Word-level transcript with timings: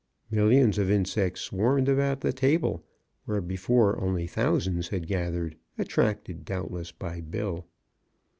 Millions 0.31 0.79
of 0.79 0.89
insects 0.89 1.41
swarmed 1.41 1.87
about 1.87 2.21
the 2.21 2.33
table, 2.33 2.83
where 3.25 3.39
before 3.39 4.01
only 4.03 4.25
thousands 4.25 4.87
had 4.87 5.05
gathered, 5.05 5.55
attracted, 5.77 6.43
doubtless, 6.43 6.91
by 6.91 7.21
Bill. 7.21 7.67